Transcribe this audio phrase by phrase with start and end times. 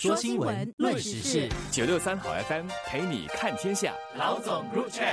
[0.00, 3.92] 说新闻，论时事，九六三好 FM 陪你看天下。
[4.18, 5.04] 老总入场。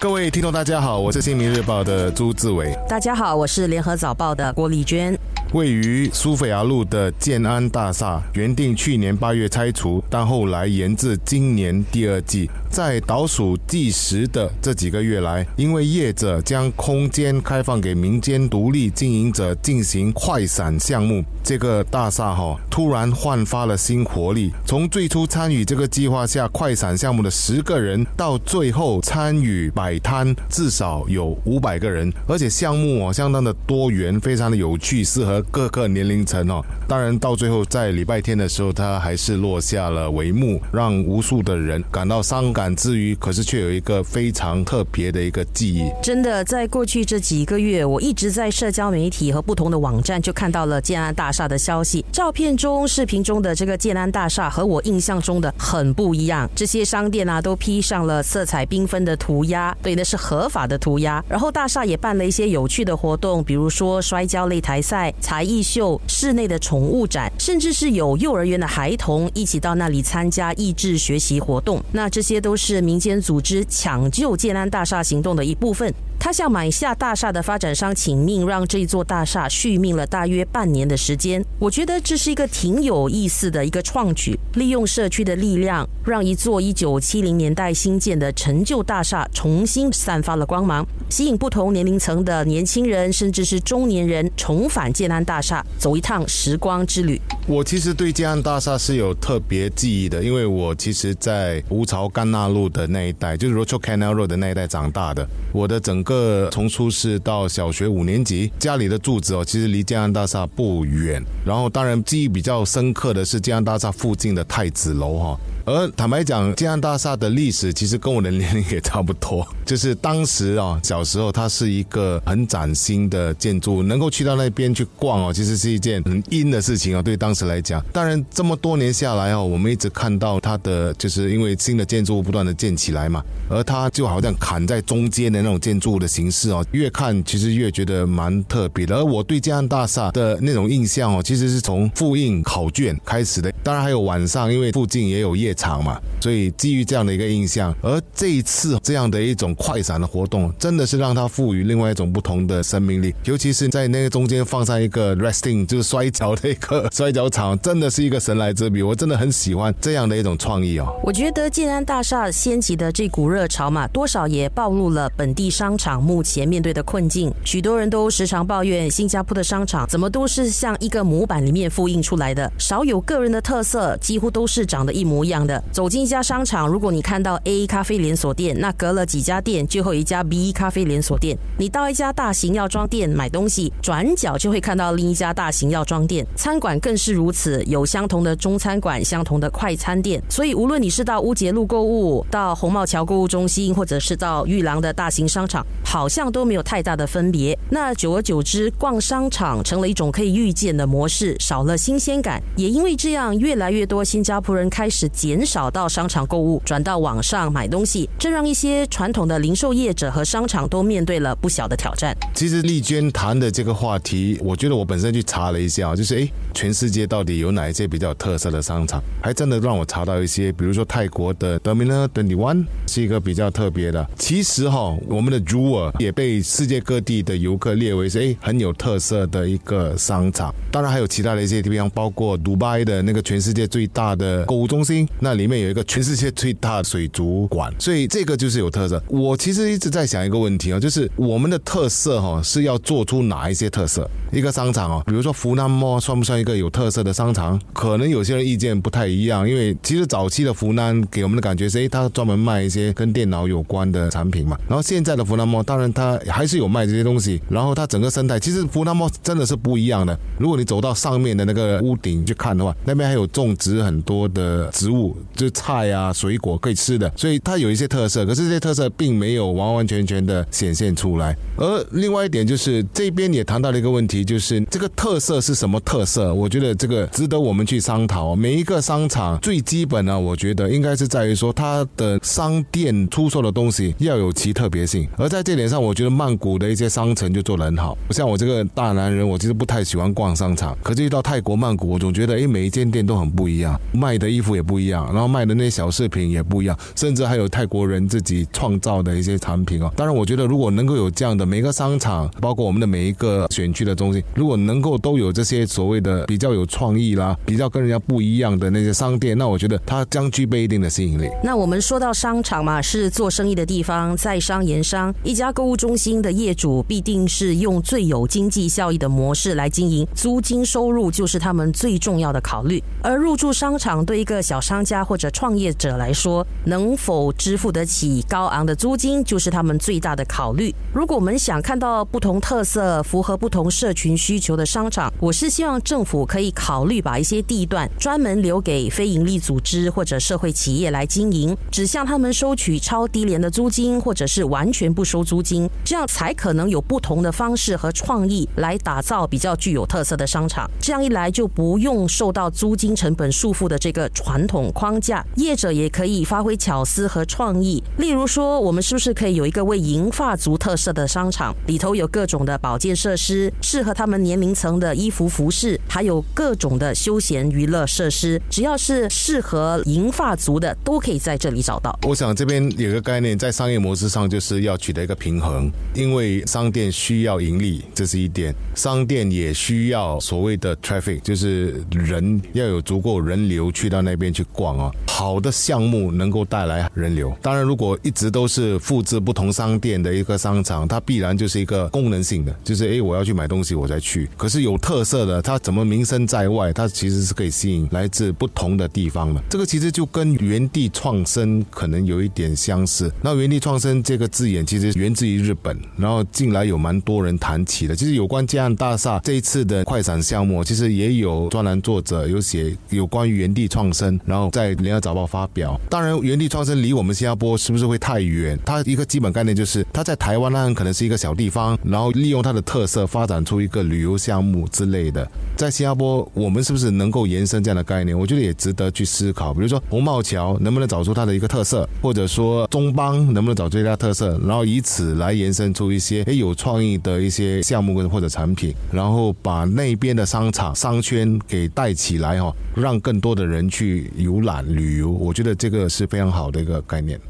[0.00, 2.76] 各位听众，大家好，我是《新民日报》的朱志伟。
[2.88, 5.16] 大家好，我是《联合早报》的郭丽娟。
[5.52, 12.50] 位于苏菲亚路的建安大厦，原定去年八月拆除，但后来延至今年第二季。
[12.74, 24.50] 在倒数计时的这几个月来，因为业者将空间开放给民间独立经营者进行快闪项目，这个大厦哈突然焕发了新活力。
[24.66, 36.60] 从最初参与这个计划下快闪项目的十个人，到最后参与摆摊至少有五百个人，而且项目哦相当的多元，非常的有趣，适合各个年龄层哦。
[36.88, 42.63] 当然到最后在礼拜天的时候，它还是落下了帷幕，让无数的人感到伤感。
[42.76, 45.90] 之余，可是却有一个非常特别的一个记忆。
[46.00, 52.04] 真的，在过去这几个月，我一直在社交媒体和不同的网站就看到了建安大厦的消息。
[52.12, 56.48] 照片中、视频中的这个建安大厦和我印象中的很不一样。
[56.54, 61.24] 这些商店啊，都披上了色彩缤纷的涂鸦，对，那是合法的涂鸦。
[61.28, 71.82] 然后大厦也办了一些有趣的活动，比如说摔跤擂台赛、才艺秀、室内的宠物展，甚至是有幼儿园的孩童一起到那里参加益智学习活动。
[71.92, 75.92] 那这些都是民间组织抢救建安大厦行动的一部分。
[76.18, 81.44] 他向买下大厦的发展商请命，让这座大厦续命了大约半年的时间。
[81.58, 97.20] 我觉得这是一个挺有意思的一个创举，利用社区的力量，让一座一九七零年代新建的陈旧大厦重新散发了光芒，吸引不同年龄层的年轻人，甚至是中年人重返建安大厦，走一趟时光之旅。
[97.46, 105.28] 我其实对建安大厦是有特别记忆的，因为我其实，在吴朝干纳路的那一带，就是 Rochelle Canal Road 的那一带长大的。
[105.52, 111.20] 我的整个从出世到小学五年级，家里的住址哦，其实离建安大厦不远。
[111.44, 115.40] 然后，当然记忆比较深刻的是建安大厦附近的太子楼哈。
[115.66, 119.46] 而坦白讲，建安大厦的历史其实跟我的年龄也差不多。
[119.64, 127.00] 就是当时啊，小时候它是一个很崭新的建筑，能够去到那边去逛哦，其实是一件很阴的事情啊。
[127.00, 138.96] 对当时来讲，当然这么多年下来哦，我们一直看到它的，就是因为新的建筑物不断的建起来嘛，而它就好像砍在中间的那种建筑物的形式哦，越看其实越觉得蛮特别的。
[138.96, 143.50] 而我对建安大厦的那种印象哦，其实是从复印考卷开始的。
[143.62, 145.53] 当然还有晚上，因为附近也有夜。
[145.54, 153.14] 场嘛，所以基于这样的一个印象，而这一次这样的一种快闪的活动，真的是让它赋予另外一种不同的生命力。
[153.24, 158.82] 尤其是在那个中间放上一个 resting，就是摔跤的一个 摔跤场，真的是一个神来之笔。
[158.82, 160.92] 我真的很喜欢这样的一种创意哦。
[161.02, 167.32] 我觉得建安大厦掀起的这股热潮嘛，多少也暴露了本地商场目前面对的困境。
[167.44, 175.43] 许多人都时常抱怨新加坡的商场怎么都是像一个模板里面复印出来的，少有个人的特色，几乎都是长得一模一样。
[175.46, 181.36] 的走进一家商场，如果你看到 A 咖啡连锁店，那隔了几家店就会有一家 B 咖啡连锁店。
[181.58, 186.26] 你到一家大型药妆店买东西，转角就会看到另一家大型药妆店。
[186.34, 190.22] 餐馆更是如此，有相同的中餐馆、相同的快餐店。
[190.30, 197.58] 所以无论你是到乌节路购物、到红帽桥购物中心，或者是到玉郎的大型商场，好像都没有太大的分别。
[197.70, 202.42] 那久而久之，逛商场成了一种可以预见的模式，少了新鲜感。
[202.56, 205.33] 也因为这样，越来越多新加坡人开始减。
[205.34, 212.16] 减少到商场购物，转到网上买东西，这让一些传统的零售业者和商场都面对了不小的挑战。
[212.32, 219.02] 其实丽娟谈的这个话题，我觉得我本身去查了一下，就是诶，全世界到底有哪一些比较有特色的商场？
[219.20, 224.08] 还真的让我查到一些，比如说泰国的 Terminal Twenty One 是一个比较特别的。
[224.16, 230.54] 其实哈，我们的 Jewel 也被世界各地的游客列为是诶很有特色的一个商场。
[230.70, 235.08] 当然还有其他的一些地方，包括迪拜的那个全世界最大的购物中心。
[235.24, 239.02] 那里面有一个全世界最大的水族馆，所以这个就是有特色。
[239.08, 244.08] 我其实一直在想一个问题啊，就是我们的特色哈是要做出哪一些特色？
[244.30, 247.58] 一个商场哦，比如说湖南莫算不算一个有特色的商场？
[247.72, 254.58] 可能有些人意见不太一样，因为其实早期的湖南给我们的感觉是，哎，它专门卖一些跟电脑有关的产品嘛。
[254.68, 257.40] 然后现在的湖南莫，当然它还是有卖这些东西。
[257.48, 260.18] 然后它整个生态，其实湖南莫真的是不一样的。
[260.38, 265.13] 如果你走到上面的那个屋顶去看的话，那边还有种植很多的植物。
[265.34, 271.36] 就菜啊，水果可以吃的，所以它有一些特色，可是这些特色并没有完完全全的显现出来。
[271.56, 276.32] 而另外一点就是这边也谈到了一个问题，就是这个特色是什么特色？
[276.32, 278.34] 我觉得这个值得我们去商讨。
[278.34, 285.08] 每一个商场最基本呢，我觉得应该是在于说它的商店出售的东西要有其特别性。
[285.16, 287.96] 而在这点上，我觉得曼谷的一些商城就做得很好。
[288.10, 299.90] 像我这个大男人，我其实不太喜欢逛商场，可是一到泰国曼谷，我总觉得哎，每一间店都很不一样，卖的衣服也不一样，然后卖的那些小饰品也不一样，甚至还有泰国人自己创造的一些产品哦。
[299.96, 311.28] 当然，我觉得如果能够有这样的每个商场，包括我们的每一个选区的中心，如果能够都有这些所谓的比较有创意啦、比较跟人家不一样的那些商店，那我觉得它将具备一定的吸引力。
[311.42, 322.82] 那我们说到商场嘛，是做生意的地方，在商言商，一家购物中心的业主必定是用最有经济效益的模式来经营，租金收入就是他们最重要的考虑。
[323.02, 330.72] 而入驻商场对一个小商家家或者创业者来说，能否支付得起高昂的租金，就是他们最大的考虑。
[330.92, 350.70] 如果我们想看到不同特色、符合不同社群需求的商场，我是希望政府可以考虑把一些地段专门留给非营利组织或者社会企业来经营，只向他们收取超低廉的租金，或者是完全不收租金，这样才可能有不同的方式和创意来打造比较具有特色的商场。
[350.80, 357.82] 这样一来，就不用受到租金成本束缚的这个传统框架，业者也可以发挥巧思和创意。
[357.96, 371.96] 例如说，我们是不是可以有一个为银发族特色的商场，里头有各种的保健设施，适合他们年龄层的衣服服饰，还有各种的休闲娱乐设施，只要是适合银发族的，都可以在这里找到。
[372.02, 384.90] 我想这边有个概念，在商业模式上就是要取得一个平衡，因为商店需要盈利，这是一点；商店也需要所谓的 traffic，就是人要有足够人流去到那边去逛啊。
[385.06, 387.32] 好的项目能够带来人流。
[387.40, 394.28] 当然，如果一直都是复制不同商店的一个商场，它必然就是一个功能性的，就是诶，我要去买东西我才去。
[394.36, 399.40] 可是有特色的，它怎么名声在外，它其实是可以吸引来自不同的地方的。
[399.48, 403.10] 这个其实就跟原地创生可能有一点相似。
[403.22, 407.94] 那原地创生这个字眼其实源自于日本，然后近来有蛮多人谈起的。
[407.94, 415.76] 其实有关建安大厦这一次的快闪项目，其实也有专栏作者有写有关于原地创生，然后在联合早报发表。
[415.90, 418.56] 当然，原地创生离我们新加坡是不是会太远？
[418.64, 425.28] 它一个基本概念就是它在台湾那可能是一个小地方，然后利用它的特色发展出一个旅游项目之类的。
[425.56, 428.16] 在新加坡，我们是不是能够延伸这样的概念？
[428.16, 429.52] 我觉得也值得去思考。
[429.52, 445.10] 比如说红帽桥能不能找出它的一个特色，或者说中邦能不能找出它特色，然后以此来延伸出一些诶有创意的一些项目跟或者产品，然后把那边的商场商圈给带起来哈，让更多的人去游览旅游。
[445.10, 447.20] 我觉得这个是非常好的一个概念。